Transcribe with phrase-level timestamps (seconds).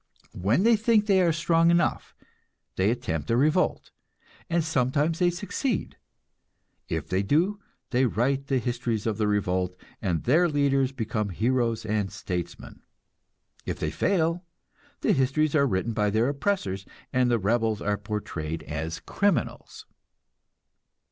[0.33, 2.15] When they think they are strong enough,
[2.75, 3.91] they attempt a revolt,
[4.49, 5.95] and sometimes they succeed.
[6.89, 7.59] If they do,
[7.91, 12.81] they write the histories of the revolt, and their leaders become heroes and statesmen.
[13.67, 14.43] If they fail,
[15.01, 16.83] the histories are written by their oppressors,
[17.13, 19.85] and the rebels are portrayed as criminals.